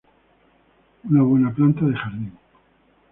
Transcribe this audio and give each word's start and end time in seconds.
Una 1.11 1.21
buena 1.21 1.53
planta 1.53 1.85
de 1.85 1.93
jardín. 1.95 2.31